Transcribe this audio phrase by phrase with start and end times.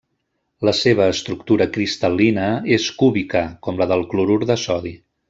[0.67, 2.47] La seva estructura cristal·lina
[2.79, 4.95] és cúbica, com la del clorur de sodi.